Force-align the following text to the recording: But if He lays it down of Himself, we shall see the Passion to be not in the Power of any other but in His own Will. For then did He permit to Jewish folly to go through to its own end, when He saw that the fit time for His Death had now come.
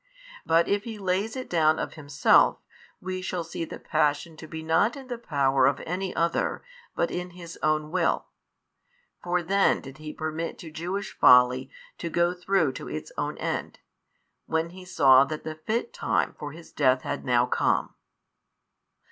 But 0.47 0.67
if 0.67 0.83
He 0.85 0.97
lays 0.97 1.35
it 1.35 1.47
down 1.47 1.77
of 1.77 1.93
Himself, 1.93 2.57
we 2.99 3.21
shall 3.21 3.43
see 3.43 3.65
the 3.65 3.77
Passion 3.77 4.35
to 4.37 4.47
be 4.47 4.63
not 4.63 4.95
in 4.95 5.09
the 5.09 5.17
Power 5.19 5.67
of 5.67 5.79
any 5.81 6.11
other 6.15 6.63
but 6.95 7.11
in 7.11 7.29
His 7.37 7.59
own 7.61 7.91
Will. 7.91 8.25
For 9.23 9.43
then 9.43 9.79
did 9.79 9.99
He 9.99 10.11
permit 10.11 10.57
to 10.57 10.71
Jewish 10.71 11.13
folly 11.15 11.69
to 11.99 12.09
go 12.09 12.33
through 12.33 12.71
to 12.81 12.89
its 12.89 13.11
own 13.15 13.37
end, 13.37 13.77
when 14.47 14.71
He 14.71 14.85
saw 14.85 15.23
that 15.25 15.43
the 15.43 15.53
fit 15.53 15.93
time 15.93 16.33
for 16.39 16.51
His 16.51 16.71
Death 16.71 17.03
had 17.03 17.23
now 17.23 17.45
come. 17.45 17.93